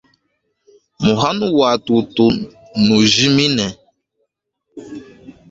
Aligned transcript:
Muhanu 1.05 1.45
wa 1.59 1.71
tutu 1.85 2.25
mnujimine. 2.79 3.65